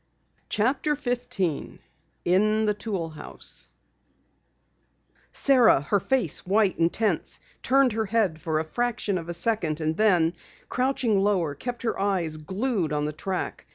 CHAPTER 0.49 0.95
15 0.95 1.77
IN 2.25 2.65
THE 2.65 2.73
TOOL 2.73 3.09
HOUSE 3.09 3.69
Sara, 5.31 5.81
her 5.81 5.99
face 5.99 6.43
white 6.43 6.79
and 6.79 6.91
tense, 6.91 7.39
turned 7.61 7.91
her 7.93 8.05
head 8.05 8.41
for 8.41 8.57
a 8.57 8.63
fraction 8.63 9.19
of 9.19 9.29
a 9.29 9.33
second 9.35 9.79
and 9.79 9.95
then, 9.97 10.33
crouching 10.69 11.21
lower, 11.21 11.53
kept 11.53 11.83
her 11.83 12.01
eyes 12.01 12.37
glued 12.37 12.91
on 12.91 13.05
the 13.05 13.13
track. 13.13 13.67